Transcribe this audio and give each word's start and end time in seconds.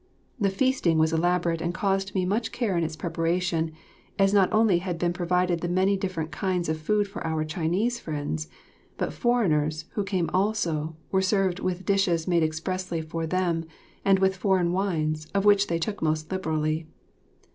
The 0.39 0.49
feasting 0.49 0.97
was 0.97 1.13
elaborate 1.13 1.61
and 1.61 1.75
caused 1.75 2.15
me 2.15 2.25
much 2.25 2.51
care 2.51 2.75
in 2.75 2.83
its 2.83 2.95
preparation, 2.95 3.71
as 4.17 4.33
not 4.33 4.51
only 4.51 4.79
had 4.79 4.97
been 4.97 5.13
provided 5.13 5.61
the 5.61 5.67
many 5.67 5.95
different 5.95 6.31
kinds 6.31 6.67
of 6.69 6.79
food 6.81 7.07
for 7.07 7.23
our 7.23 7.45
Chinese 7.45 7.99
friends, 7.99 8.47
but 8.97 9.13
foreigners, 9.13 9.85
who 9.91 10.03
came 10.03 10.31
also, 10.33 10.95
were 11.11 11.21
served 11.21 11.59
with 11.59 11.85
dishes 11.85 12.27
made 12.27 12.41
expressly 12.41 13.03
for 13.03 13.27
them, 13.27 13.63
and 14.03 14.17
with 14.17 14.37
foreign 14.37 14.71
wines, 14.71 15.27
of 15.35 15.45
which 15.45 15.67
they 15.67 15.77
took 15.77 16.01
most 16.01 16.31
liberally. 16.31 16.87